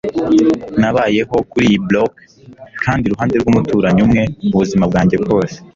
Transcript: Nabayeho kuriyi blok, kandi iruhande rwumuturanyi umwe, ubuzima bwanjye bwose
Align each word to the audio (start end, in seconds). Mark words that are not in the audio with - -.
Nabayeho 0.79 1.35
kuriyi 1.51 1.77
blok, 1.87 2.11
kandi 2.83 3.03
iruhande 3.05 3.35
rwumuturanyi 3.41 4.01
umwe, 4.05 4.21
ubuzima 4.55 4.83
bwanjye 4.91 5.15
bwose 5.23 5.55